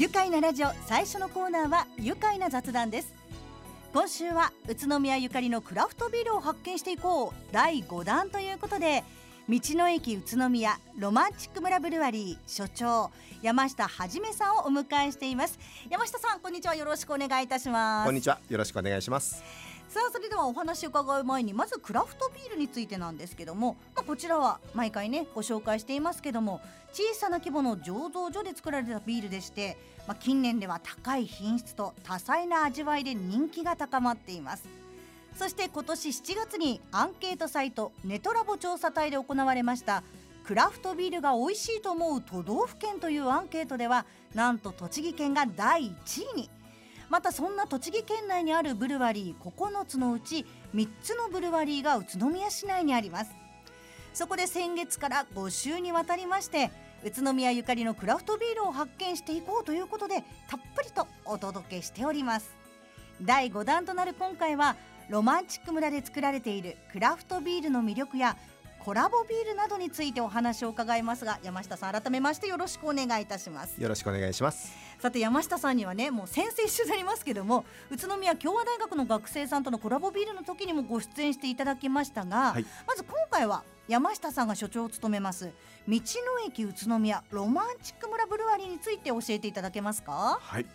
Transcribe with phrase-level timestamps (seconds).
[0.00, 3.14] 愉快なラジオ最初のコーナーは愉快な雑談です。
[3.92, 7.52] 今週は宇都宮ゆかりのクラフトビールを発見していこう。
[7.52, 9.04] 第5弾ということで
[9.46, 13.10] 道の駅宇都宮ロマンチック村ブルワリー所長
[13.42, 15.58] 山下はじめさんをお迎えしています。
[15.90, 16.74] 山下さんこんにちは。
[16.74, 18.06] よろしくお願いいたします。
[18.06, 18.38] こんにちは。
[18.48, 19.44] よろしくお願いします。
[19.90, 26.60] さあそれではお話を伺う前にまずクラフトビールについてなんですけども、まあ、こちらは毎回ねご紹介していますけども
[26.92, 34.68] 小さな規模の醸造所で作られたビールでして、まあ、近年では高い品質と多彩な味わいで人気が高まっています。
[35.36, 40.02] そして今年7月にアンケートサイトネトラボ調査隊で行われました
[40.44, 46.50] クラフトビールが美味しいと思う都道府県というアンケートではなんと栃木県が第1位に。
[47.10, 53.32] またそんな栃木県内にあるブルワリー9つのうち3つのブルワリーが宇都宮市内にあります。
[54.14, 56.70] そこで先月から5週にわたりまして
[57.04, 62.50] 宇都宮ゆかりのクラフトビールを発見していこうということでたっぷりとお届けしております。
[63.20, 64.76] 第5弾となる今回は
[65.08, 68.36] ロマンチック村で作られているクラフトビールの魅力や
[68.78, 73.80] コラボビールなどについてお話を伺いますが山下さん改めましてよろしくお願いいたします。
[73.80, 74.89] よろしくお願いします。
[75.00, 85.50] さて山下さんにはねもう先々週になりますけども宇都宮共和大学の学生さんとのコラボビールの時にもご出演していただきましたが、はい、まず今回は山下さんが所長を務めます
[85.88, 86.00] 道の
[86.46, 90.38] 駅宇都宮ロマンチック村ブルワリーについて教えていただけますか？
[90.40, 90.66] はい、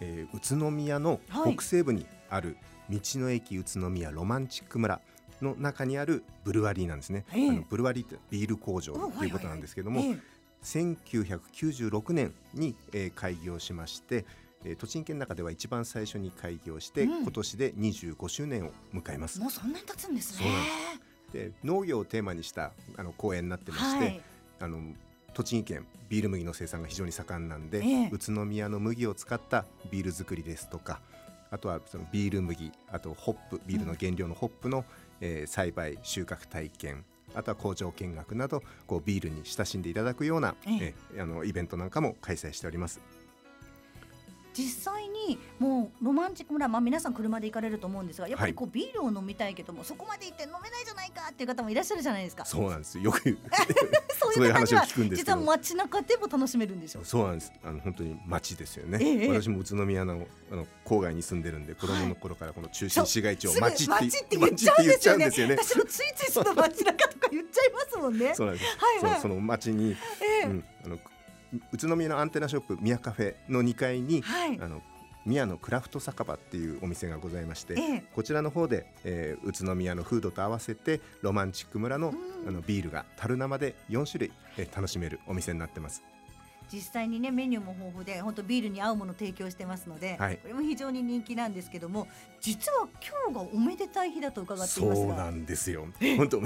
[0.00, 2.58] えー、宇都宮の北西部にある
[2.90, 5.00] 道の駅宇都宮ロマンチック村、
[5.40, 10.02] の中にあるブルワリーなんですね、えー、あのブルワリーってビール工場ということなんですけども、
[10.64, 14.24] 1996年に、えー、開業しまして、
[14.64, 19.38] えー、栃木県の中では一番最初に開業して、うん、今年で25周年を迎えます。
[19.40, 20.46] もうそんなに経つんですね。
[21.32, 24.20] で農業をテーマにしたあの公園になってまして、はい、
[24.60, 24.80] あの
[25.34, 31.00] 栃木県ビール麦の生産が非常に盛んなんで、えー、宇都宮の麦を使ったビール作りですとか
[31.50, 34.84] あとはそのビール麦あとホップビールの原料のホップの、うん。
[35.20, 43.00] えー、栽培収穫体験あとは工場見学などこうビールに親しんでいただくような、ええあのイベントなんかも開催しております。
[44.56, 52.44] 実際にもうロマンチック村、まあ、皆さん車で行かれると思うんですがやっぱりこうビールを飲みたいけども、そこまで行って飲めないじゃないかっていう方もいらっしゃるじゃないですか。
[52.44, 52.98] そうなんです。
[53.00, 53.20] よく
[54.18, 57.52] そういう話を聞くんです実は街中でも楽しめるんでしょうそうなんです。
[57.64, 63.88] あの本当に街ですよね、ええ、私も宇都宮のあの郊外に住んでるんで子供の頃からこの中心市街地を街っ
[64.28, 65.56] て言っちゃうんですよね。
[65.56, 68.34] 私もついついその街中とか言っちゃいますもんね。
[68.34, 70.46] そうなんです、はいはい、その街に、ええ。
[70.46, 70.98] うん、あの
[71.72, 74.82] 宇都宮のアンテナショップ宮カフェの2階に、はい、あの
[75.24, 82.12] 宮のクラフト酒場っていうお店がございまして、ええ、こちらの方で、えー、宇都宮のフードと合わせてロマンチック村の,、
[82.46, 86.02] あのビールが樽生で4種類、えー、楽しめるお店になってます。
[86.72, 92.08] 実際にねメニューも豊富で本当ビールに合うものを提供してますので、はい、これも非常に人気なんですけども
[92.40, 92.88] 実は
[93.28, 95.86] 今日がおめでたい日だと伺っていますそうなんですよ。
[96.16, 96.40] 本当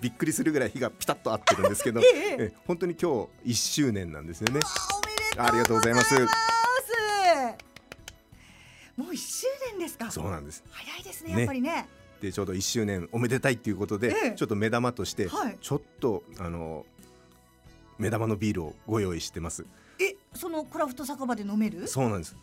[0.00, 4.60] びっくりするぐらい日がピタッと合ってるんですけど、 ええ、本当に今日1周年なんですよね
[5.36, 6.14] ありがとうございます。
[8.96, 10.10] もう1周年ですか。
[10.10, 10.64] そうなんです。
[10.70, 11.88] 早いですねやっぱりね。
[12.20, 16.84] でちょうど1周年おめでたいっていうことで、ええ、ちょっと目玉として、はい、ちょっとあの
[17.96, 19.64] 目玉のビールをご用意してます。
[20.00, 21.86] えそのクラフト酒場で飲める？
[21.86, 22.36] そうなんです。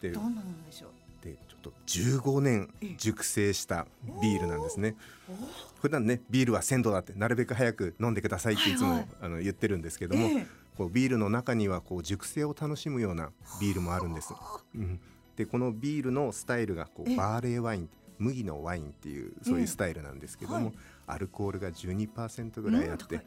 [0.00, 0.90] でどんなのでしょう？
[1.22, 2.68] でちょっと15年
[2.98, 3.86] 熟成した
[4.22, 4.96] ビールなんですね。
[5.80, 8.98] 普段ねビールは鮮度だってなるべく早く飲んでくださいっていつも、はい。
[8.98, 10.46] はい、あの言ってるんですけども、え、
[10.76, 14.34] こうビールの中にはこう熟成を楽しむようなビールもあるんです、
[14.74, 15.00] うん。
[15.36, 17.88] でこのビールのスタイルがこうバーレーワイン
[18.18, 20.74] 麦のワインっていうそういうスタイルなんですけども、はい、
[21.08, 23.20] アルコールが12%ぐらいあって、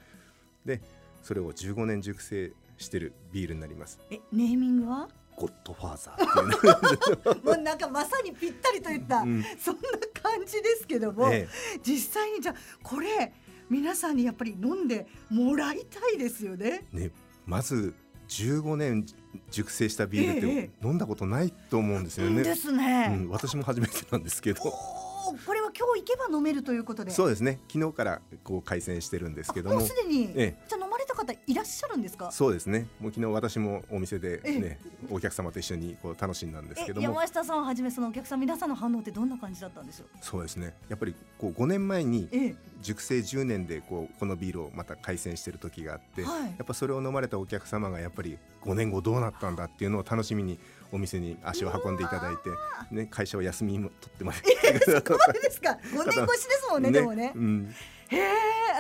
[0.66, 0.82] で
[1.22, 4.00] それを15年熟成してるビールになります。
[4.10, 5.10] えネーミングは？
[5.40, 9.82] ゴッドファーザーもうなんかまさにぴったりといった、うん、そんな
[10.22, 13.32] 感じですけども、ええ、実際にじゃこれ
[13.70, 16.84] 皆さんにやっぱり飲んでもらいたいですよね。
[16.92, 17.12] ね
[17.46, 17.94] まず
[18.28, 19.06] 15年
[19.50, 22.44] 熟成したビールって飲んだことないと思うんですよね。
[22.44, 24.62] ですね、うん、私も初めてなんですけど。
[24.62, 27.12] これは今日行けば飲めるということで。
[27.12, 27.60] そうですね。
[27.72, 29.78] 昨日からこう開催してるんですけども。
[29.78, 30.89] もうすでに、ええ、じゃ飲
[31.20, 32.32] 方いらっしゃるんですか？
[32.32, 32.88] そうですね。
[33.00, 34.80] もう昨日私もお店でね、
[35.10, 37.08] お客様と一緒にこう楽しんだんですけども。
[37.08, 40.08] 山下さんをはじめそのお客さん皆さんの反応ってどんな感じだったんでしょう？
[40.22, 40.74] そうですね。
[40.88, 50.60] やっぱりこう5年前に熟成10年でこうこのビールをまた開催してる時があって、はい、やっぱそれを飲まれたお客様がやっぱり5年後どうなったんだっていうのを楽しみに
[50.92, 52.50] お店に足を運んでいただいて、
[52.92, 54.42] ね、会社は休みも取ってます。
[54.86, 57.34] そこまでですか5年越しですもんね でもね。
[57.36, 57.76] うん
[58.10, 58.18] へ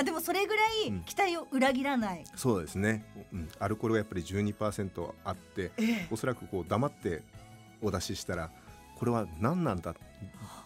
[0.01, 7.21] えでもそれぐらい期待を裏切らない、うん、そうですね、うん、アルコールがやっぱり12%あって、えー、おそらくこう黙って
[7.81, 8.49] お出ししたら
[8.95, 9.95] これは何なんだっ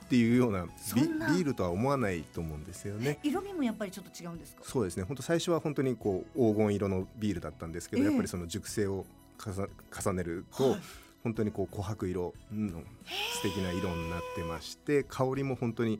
[0.09, 3.19] ていうようなビールとは思わないと思うんですよね。
[3.21, 4.63] 色味もやっぱりちょっと違うんですか？
[4.65, 5.03] そうですね。
[5.03, 9.05] 本当最初は本当にこう黄金色のビールだったんですけど、えー、やっぱりその熟成を
[9.39, 10.81] 重ねると、はい、
[11.23, 12.81] 本当にこう琥珀色の
[13.33, 15.99] 素敵な色になってまして香りも本当に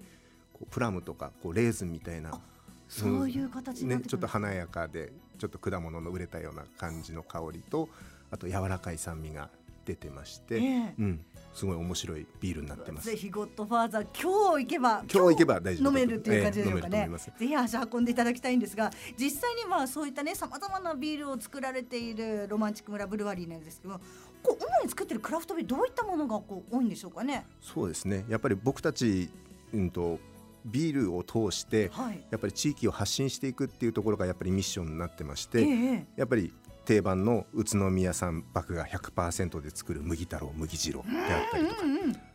[0.54, 2.40] こうプラムとかこうレーズンみたいな
[2.88, 7.90] そういう形ねちょっと華やかでちょっと果物の売れたような感じの香りと
[8.32, 9.50] あと柔らかい酸味が
[9.86, 13.10] 出てまして、えー、うん、すごい面白いビールになってます。
[13.10, 17.08] ぜひゴッドファーザー今日行けば今日行けば大丈夫飲めるっていう感じでしょうかね。
[17.10, 24.00] えー、ぜひ足運んでいただきたいんですが、実際にまあそういったねさまざまなビールを作られているロマンチック村ブルワリーなんですけど。
[24.44, 27.46] こう主に作ってるクラフトビールどういったものがこう多いんでしょうかね。
[27.62, 28.26] そうですね。
[28.28, 29.30] やっぱり僕たち
[29.74, 30.20] うんと
[30.66, 36.54] ビールを通して、はい、やっぱり地域を発信していくっていうところがやっぱりミッションになってまして、えー、やっぱり
[36.86, 41.82] 定番の宇都宮産麦芽100%で作る麦太郎麦次郎であったりとか、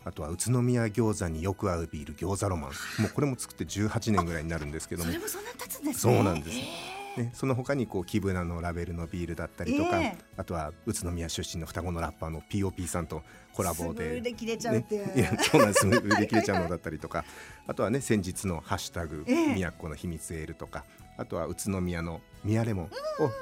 [0.04, 2.70] あとは宇都宮餃子によく合うビール餃子ロマン。
[3.02, 5.10] もうこれも作って18年ぐらいになるんですけども。
[5.10, 6.56] それもそんな経つんです、ね、そうなんです、
[7.18, 13.22] ね、その他にこうキブナのラベルのビールだったりとか、えー、あとは宇都宮出身の双子のラッパーの POP さんと
[13.54, 15.86] コラボで、ね、切れちゃうっていう、いやそうなんです。
[15.86, 17.24] 売り切れちゃうのだったりとか
[17.66, 20.84] あとはね先日の「ハッシュタグ、えー、都の秘密エール」とか
[21.16, 22.88] あとは宇都宮のミヤレモンを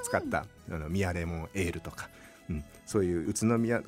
[0.02, 2.08] 使ったあのミヤレモンエールとか、
[2.48, 3.82] うん、そういう宇都宮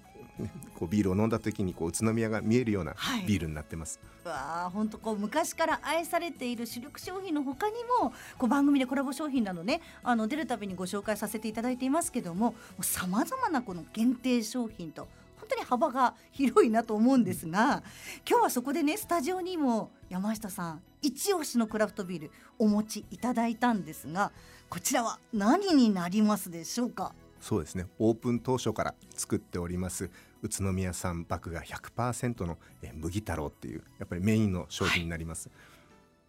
[0.79, 2.95] こうビールを飲んだ時にこう宇都宮が見えるような
[3.27, 4.01] ビールになってます。
[4.25, 15.09] はい、わあ本当こう昔から愛されている主力商品の他にもこう番組でコラボ商品などねあの出るたびにご紹介させていただいていますけどもさまざまなこの限定商品と
[15.39, 17.83] 本当に幅が広いなと思うんですが
[18.29, 24.33] 今日はそこでねスタジオにも山下さん一押しのクラフトビールお持ちいただいたんですが
[24.69, 27.15] こちらは何になりますでしょうか？
[27.41, 27.87] そうですね。
[28.01, 30.11] オープン当初から作っております
[30.43, 32.59] 宇都宮産麦芽100%の
[32.95, 35.51] 麦太郎っていうやっぱりメインの商品になります、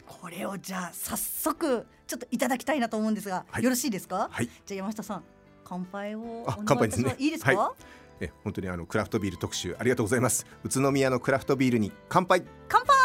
[0.05, 5.23] はい、これをじゃあ早速ちょっといただきたいなと思うんですが、はい、よろしいですか、はい、じゃあ山下さん
[5.63, 7.15] 乾杯を乾杯ですね。
[7.19, 7.73] いいですか、は
[8.19, 10.47] い、え本当にあのクラフトビール特集ありがとうございます。
[10.63, 12.43] 宇都宮のクラフトビールに乾杯。
[12.67, 12.98] 乾杯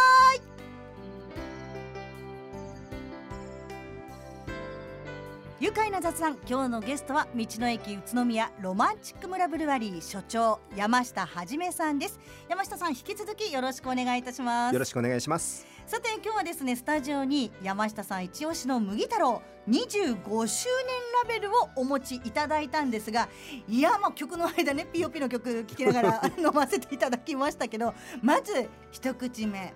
[5.75, 6.39] 快な雑談。
[6.49, 12.21] 今日のゲストは道の駅宇都宮ロマンチック村ブルワリー所長山下はじめさんです。
[12.49, 14.73] 山下さん引き続きよろしくお願いいたします。
[14.73, 15.67] よろしくお願いします。
[15.87, 20.87] さて今日はですねスタジオに山下さん一押しの麦太郎25周年
[21.25, 23.29] ラベルをお持ちいただいたんですが
[23.69, 29.75] いやまあ曲の間ねピヨピの曲聴きながら 飲ませていただきましたけどまず一口目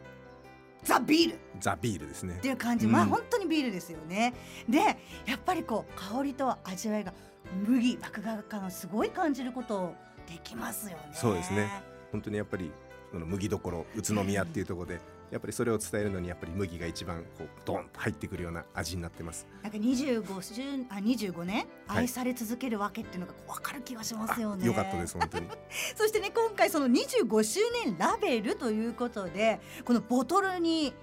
[0.85, 1.39] ザ・ビール。
[1.61, 2.37] ザ・ビールですね。
[2.39, 4.35] っていう感じ、うん、まあ本当にビールですよね。
[4.69, 7.13] でやっぱりこう香りと味わいが
[7.67, 9.95] 麦麦芽感をすごい感じること
[10.27, 11.11] できますよね。
[11.13, 11.69] そうですね。
[12.13, 12.71] 本当にやっぱり
[13.11, 19.47] その麦どころ宇都宮っていうところで、やっぱりそれを伝えるのにやっぱり麦が一番こうドンと入ってくるような味になってます。
[19.63, 24.67] なんか25周あ25年愛され続けるわけっていうのがわかる気がしますよね。
[24.67, 25.47] よかったです本当に。
[25.97, 30.95] そしてね今回その25周年ラベルということでこのボトルに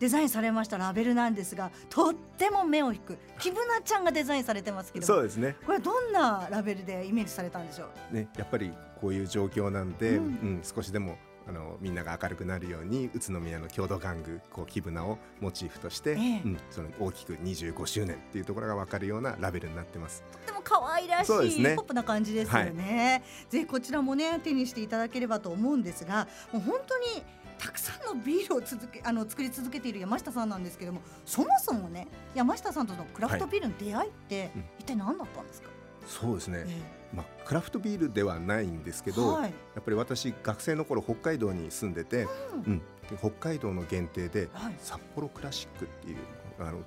[0.00, 8.14] デザインされましたラベルなんですがとっても目を引く木ぶなちゃんがデザインされてますけどそうですねこれどんなラベルでイメージされたんでしょう？
[8.14, 20.24] ねやっぱりこういう状況なんで、うん、うん、少しでもあのみんなが明るくなるように宇都宮の郷土玩具こう木ぶなをモチーフとして、ええ、うん、その大きく25周年っていうところが分かるようなラベルになってます。
[20.32, 27.22] とても可愛らしい、ね、ポップな感じですよね、はい、ぜひこちらもね手にしていただければと思うんですがもう本当に
[27.58, 35.70] たくさんのビールを続けあの作り続けている山下さんなんですけどもそもそもね山下さんとのクラフトビールの出会いって、一体何だったんですか、
[36.06, 42.26] そうですね、えー、まあ、クラフトビールではないんですけど、はい、やっぱり私学生の頃北海道に住んでて、
[42.66, 46.16] うん、うん、北海道の限定で、はい、札幌クラシックっていう
[46.58, 46.78] あの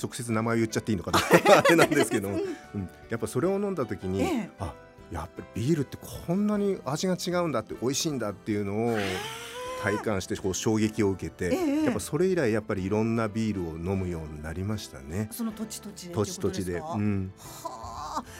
[0.00, 1.20] 直接名前言っちゃっていいのかな？
[1.58, 2.38] あれなんですけども、
[2.74, 4.74] うん、やっぱそれを飲んだ時に、えー、あ
[5.12, 8.98] やっぱりビールってこんなに味が違うんだって美味しいんだっていうのを
[9.82, 15.28] 体感してこう衝撃を受けて、ええ、やっぱそれ以来やっぱりいろんなビールを飲むようになりましたね。
[15.30, 17.83] その土地土地で土地土地で、うん、はあ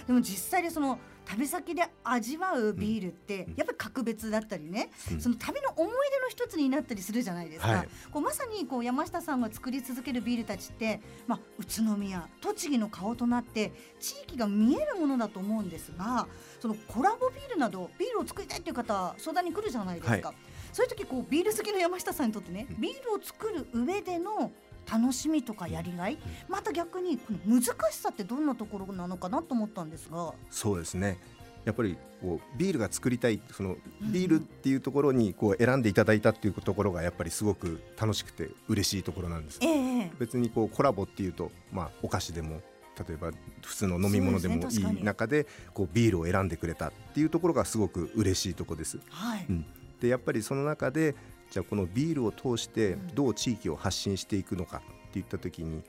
[0.06, 16.26] でも実際でその旅先で味わうビールってやっぱり格別だったりね、うん、その旅の思い出の一つになったりするじゃないですか、はい、こうまさにこう山下さんが作り続けるビールたちって、まあ、宇都宮栃木の顔となって地域が見えるものだと思うんですが
[16.60, 20.28] そのコラボビールなどビールを作りたいっていう方相談に来るじゃないですか。
[20.28, 20.36] はい。
[20.72, 24.50] そういう時こうビール好きの山下さんにとってねビールを作る上での
[24.90, 30.34] 楽しみとかやりがい、また逆にこの難しさってどんなところなのかなと思ったんですが。
[30.50, 31.18] そうですね。
[31.64, 42.60] やっぱりこうビールが作りたいそのビールっていうところにこう選んでいただいたっていうところがやっぱりすごく楽しくて嬉しいところなんです、えー、別にこうコラボっていうと、まあ、お菓子でも
[43.08, 43.30] 例えば
[43.62, 49.00] 普通の飲み物でもいい中でこうビールを選んでくれたっていうところがすごく嬉しいところです。
[49.10, 49.46] はい。
[49.48, 49.66] うん、
[50.00, 51.16] でやっぱりその中で
[51.50, 55.82] じゃあこのビールを通してどう地域を発信していくのかっていった時に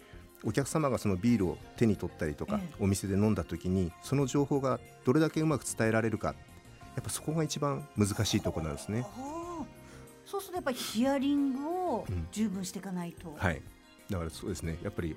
[0.44, 6.36] お客様がそのビールを手に取ったりとか、お店で飲んだ時にその情報がどれだけうまく伝えられるか
[6.96, 9.06] やっぱそこが一番難しいところなんですね。
[10.26, 13.62] そうするとやっぱりヒアリングを十分していかないと、うん、はい。
[14.10, 14.78] だからそうですね。
[14.84, 15.16] やっぱり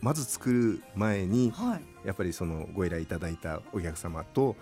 [0.00, 4.56] まず作る前に、はい、やっぱりそのご依頼いただいたお客様と、はい、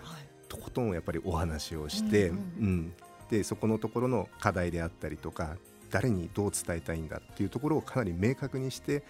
[0.49, 2.43] とことんやっぱりお話をして、うん、うん。
[2.63, 2.93] うん、
[3.29, 5.57] でそこのところの課題であったりとか
[5.89, 9.03] 誰にどう伝えたいんだっていうところをかなり明確にして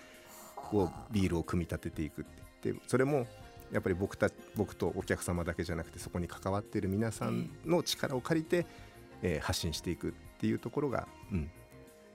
[0.55, 2.25] こうビールを組み立てていくっ
[2.62, 3.27] てそれも
[3.72, 8.65] やっぱり僕た僕とお客様だけじゃなくてそこに関わっている皆さんの力を借りて、
[9.22, 11.50] えー、発信していくっていうところが、うん、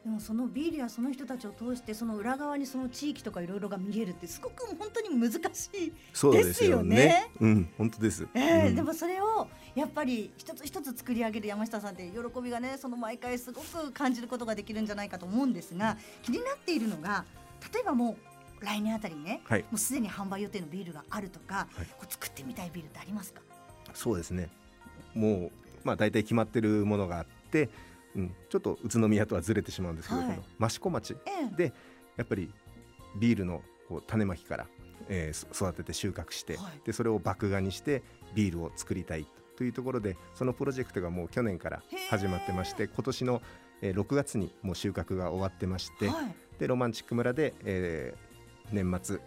[0.05, 5.93] でもそのビールやその人たちを通してその裏側にその地域とかいろいろが見えるってすごく本当に難しい
[6.33, 6.97] ですよね。
[6.97, 7.31] ね。
[7.39, 8.27] うん、本当です。
[8.33, 17.27] えー、うん、でもそれをやっぱり一つ一つ作り上げる山下さんって喜びがねその毎回すごく感じることができるんじゃないかと思うんですが気になっているのが
[17.73, 18.17] 例えばも
[18.61, 23.43] う来年あたりね、はい、もうすでに販売予定のビールがあるとか、はい、こう作ってみたいビールってありますか？
[23.93, 24.49] そうですね。
[25.15, 25.51] もう
[25.85, 27.69] まあ大体決まってるものがあって
[28.17, 31.17] うん、ちょっと宇都宮とはずれてしまうんですけど、はい、この益子町
[31.57, 31.73] で
[32.17, 32.53] やっぱり
[33.19, 34.67] ビールのこう種まきから、
[35.09, 38.03] えー、育てて収穫して、はい、でそれを麦芽にして
[38.35, 39.27] ビールを作りたい
[39.57, 43.43] というところでそのプロジェクトがもう去年から始まってまして今年の、
[43.83, 49.19] えー、6月にもう収穫が終わってまして、はい、でロマンチック村で、えー、年末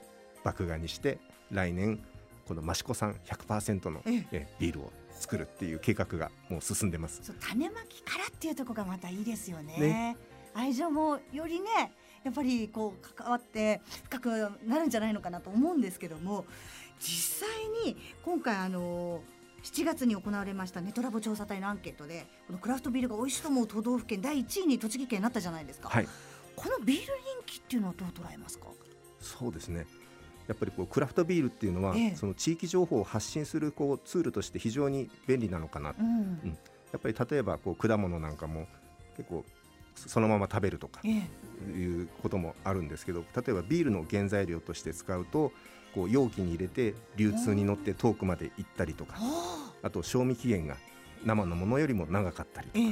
[0.44, 1.20] 麦芽にして
[1.52, 2.04] 来年
[2.48, 4.48] この益子産100%の、ええ。
[4.60, 4.92] ビールを
[5.24, 7.34] 作るっていう計画がもう進んでます。
[7.39, 10.18] 種まきからっていうところがまたいいですよね、ね、
[10.53, 14.30] 愛情もよりねやっぱりこう関わって深く
[14.65, 16.46] なるんじゃないのかなと思うんですけども
[17.00, 17.50] 実際
[17.86, 19.22] に今回あの
[19.63, 26.08] 7月に行われましたネトラボ調査隊のアンケートでこのクラフトビールが美味しいと思う都道府県第1位に栃木県になったじゃないですか、はい、
[26.56, 27.12] このビール人
[27.46, 28.68] 気っていうのはどう捉えますか？
[29.22, 29.86] そうですね
[30.48, 36.58] やっぱりこうクラフトビールっていうのは、ええ、その地域情報を発信するこうツールとして非常に便利なのかな、うん、うん、
[36.92, 38.68] やっぱり例えばこう果物なんかも
[39.16, 39.46] 結構
[39.96, 41.12] そのまま食べるとかい
[41.84, 45.52] うこともあるんですけど、例えばビールの原材料として使うと
[45.94, 49.16] こう容器に入れて流通に乗って遠くまで行ったりとか
[49.84, 49.90] あ。
[49.90, 50.78] と賞味期限が
[51.26, 52.86] 生のものよりも長かったりとか、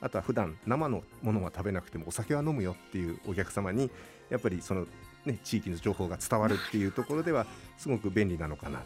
[0.00, 3.90] あとは普段生のものは食べなくてもお酒は飲むよっていうお客様に
[4.30, 4.86] やっぱりその
[5.28, 8.84] ね、地域の情報が伝わるっていうところではすごく便利なのかなと。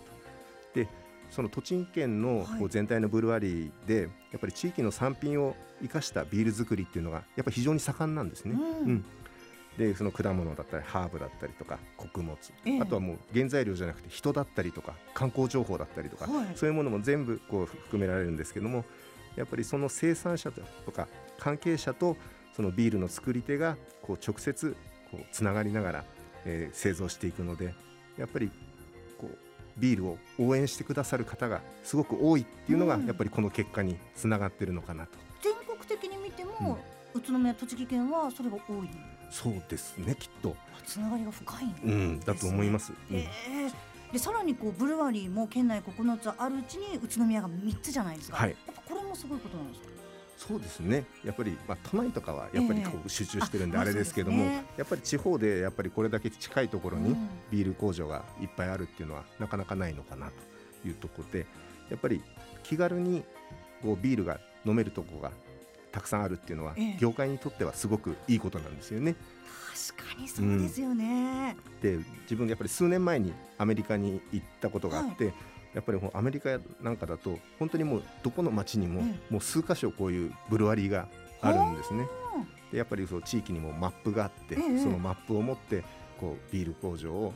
[0.75, 0.89] で
[1.31, 8.53] その栃木県の全体のブルワリーで、やっぱり地域の産品を生かしたビール作りっていうのがやっぱり非常に盛んなんですね。
[8.53, 9.05] うん、うん。
[9.79, 18.85] でその果物だったりハーブだったりとか穀物、えあとはもう原材料じゃなくて人だったりとか観光情報だったりとか、はい、そういうものも全部こう含められるんですけども
[19.37, 21.09] やっぱりその生産者とか
[21.39, 22.17] 関係者と
[22.55, 24.77] そのビールの作り手がこう直接
[25.11, 26.05] こうつながりながら
[26.45, 27.75] えー、製造していくので
[28.19, 28.51] やっぱり
[29.19, 29.37] こう
[29.79, 35.13] ビールを応援してくださる方がすごく多いっていうのが、やっぱりこの結果につながってるのかなと。
[35.43, 36.79] 全国的に見ても、
[37.15, 38.91] うん、宇都宮栃木県はそれが多い。
[39.31, 40.55] そうですねきっと。
[40.85, 41.65] つながりが深い。
[41.65, 50.02] ん、ね、うん、だと思います、うん、えー、でさらにこうブルワリーも県内9つあるうちに宇都宮が3つじゃないですか、はい、やっぱこれもすごいことなんですか？
[50.37, 51.05] そうですね。
[51.25, 57.17] やっぱり、まあ、都内とかはやっぱりこう集中してるんであれですけども、えーね、やっぱり地方でやっぱりこれだけ近いところに
[57.51, 60.31] ビール工場がいっぱいあるっていうのはなかなかないのかな
[60.83, 61.47] というところで
[61.91, 62.23] やっぱり
[62.63, 63.23] 気軽に
[63.83, 65.33] こうビールが飲めるところが
[65.93, 66.97] たくさんあるっていうのは、え。
[66.99, 69.15] 業界にとってはすごくいいことなんですよね。
[69.93, 75.35] 確かにそうですよね、うん、で自分がやっぱり数年前にアメリカに行ったことがあって、はい
[75.75, 81.09] やっぱりアメリカなんかだと本当にもうどこの町にももう数箇所こういうブルワリーが
[81.41, 82.07] あるんですね。
[82.71, 85.85] でやっぱりそう地域にもマップがあって、そのマップを持って
[86.21, 87.35] こうビール工場を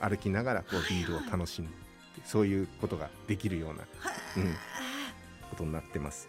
[0.00, 1.68] 歩きながらこうビールを楽しむ。
[2.24, 3.86] そういうことができるような、
[4.38, 4.54] うん、
[5.50, 6.28] ことになってます。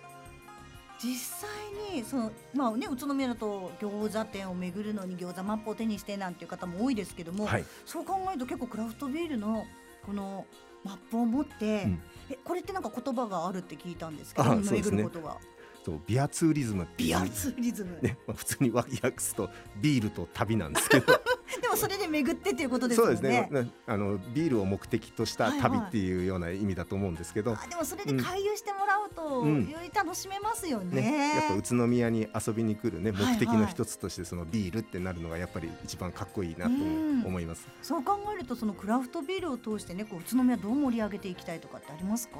[1.01, 1.15] 実
[1.47, 9.63] 際にその、まあね、宇都宮だと餃子店を巡るのに餃子マップを手にしてなんていう方も多いですけども、はい、そう考えると結構クラフトビールの
[10.05, 10.45] この
[10.87, 15.37] マップを持って、うん、えこれってなんか言葉があるって聞いたんですけど、巡ることが。
[15.83, 16.85] とビアツーリズム。
[16.97, 19.49] ビアツーリズム、ね、まあ普通に訳すと
[19.81, 21.05] ビールと旅なんですけど。
[21.61, 23.47] でもそれで巡ってっていうことですそうですね。
[23.51, 31.01] ねあのビールを目的とした旅っていうような意味だと思うんですけど、あでもそれで回遊してもらうと、うんより楽しめますよね。
[31.01, 37.67] ね、やっぱ宇都宮に遊びに来るね目的の一つとしてそのビールってなるのがやっぱり一番かっこいいなとうん思います。
[37.81, 42.37] そう考えるとそのクラフトビールを通してねこう宇都宮どう盛り上げていきたいとかってありますか？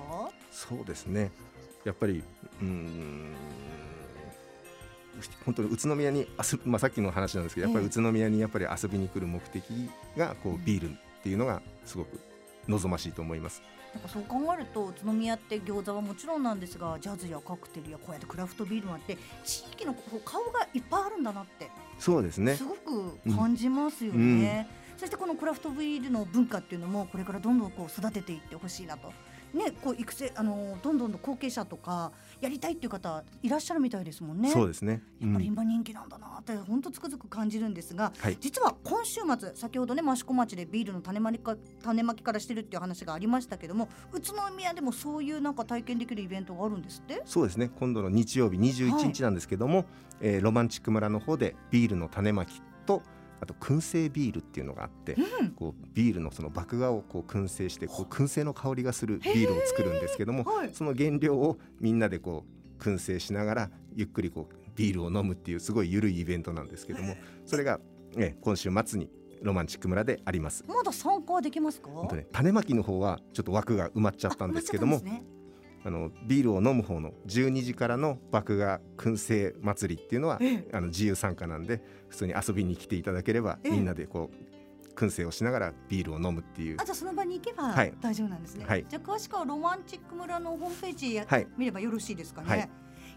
[0.51, 1.31] そうですね
[1.83, 2.24] やっぱり
[2.62, 3.33] うーん
[5.45, 9.63] 本当に宇都宮に遊び、まあ、さっきの話なんですけどやっぱりええ宇都宮にやっぱり遊びに来る目的
[10.15, 10.93] がこうビールっ
[11.24, 12.19] ていうのがすごく
[12.67, 13.62] 望ましいと思います。
[13.97, 24.69] なんかそう考えると宇都宮って餃子はもちろんなんですがジャズやカクテルやこうやってクラフトビールもあって地域のこう顔がいっぱいあるんだなってそうですねすごく感じますよね。
[24.97, 29.11] そしてこのクラフトビールの文化っていうのもこれからどんどんこう育てていってほしいなと。
[29.53, 32.11] ね、こう育成あのどんどんと後継者とか
[32.41, 34.51] やりたいっていう方いらっしゃるみたいですもんね。
[34.51, 35.01] そうですね。
[35.22, 47.22] うやっぱりん、今人気なんだなって本当つくづく感じるんですが、はい実は今週末先ほどね益子町でビールの種まきか種まきからしてるっていう話がありましたけども宇都宮でもそういうなんか体験できるイベントがあるんですって？
[47.25, 47.70] そうですね。
[47.79, 49.86] 今度の日曜日21日なんですけども、
[50.22, 53.01] えーロマンチック村の方でビールの種まきと
[53.39, 55.51] あと燻製ビールっていうのがあって、うん。
[55.51, 60.70] こうビールのその麦芽をこう燻製してこう燻製の香りがするビールを作るんですけども、はい。
[60.74, 62.46] その原料をみんなでこ
[62.79, 67.15] う燻製しながらゆっくりこうビールを飲むっていうすごい緩いイベントなんですけども、
[67.46, 67.79] それが、
[68.15, 69.10] ね、今週末に
[69.41, 70.63] ロマンチック村であります。
[70.67, 71.89] まだ参加はできますか？
[72.13, 75.24] ね、種まきの方はちょっと枠が埋まっちゃったんですけどもね
[75.86, 80.67] あのビールを飲む方の12時からの麦芽燻製祭りっていうのはええ。
[80.74, 83.72] あの自由参加なんで普通に遊びに来ていただければええ。
[83.72, 86.77] みんなでこう燻製をしながらビールを飲むっていう。
[86.79, 87.93] あじゃあその場に行けばはい。
[88.01, 88.86] 大丈夫なんですね、はい。
[88.88, 91.48] じゃあ詳しくはロマンチック村のホームページや、はい。
[91.57, 92.69] 見ればよろしいですかね、はい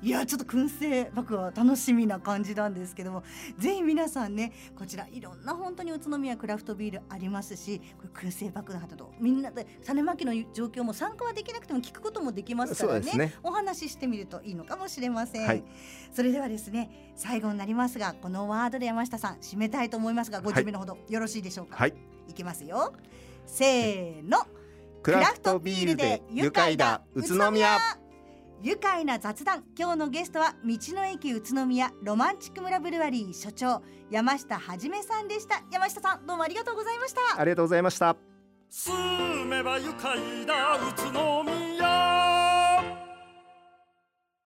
[0.03, 3.23] いやちょっと燻製僕は楽しみな感じなんですけども
[3.59, 13.13] ぜひ皆さんねこちらいろんな本当に宇都宮クラフトビールありますしこれ燻製爆弾などみんなで種まきの状況も参加はできなくても聞くこともできますからね。
[13.13, 13.35] ね。
[13.43, 15.65] お話ししてみるといいのかもしれません、はい。
[16.13, 21.95] それではですね最後になりますがこのワードで山下さん締めたいと思いますがご準備のほどよろしいでしょうか、はい。
[22.27, 22.95] いきますよ。
[23.45, 24.39] せーの。
[25.03, 27.03] クラフトビールで愉快だ。
[27.15, 27.79] 宇都宮
[28.63, 29.65] 愉快な雑談。
[29.75, 35.63] 今日のゲストは道の駅宇都宮ロマンチック村ブルワリー所長山下はじめさんでした。
[35.73, 37.41] 山下さんどうもありがとうございました。
[37.41, 38.17] ありがとうございました。
[38.69, 38.95] 住
[39.47, 41.70] めば愉快だ宇都宮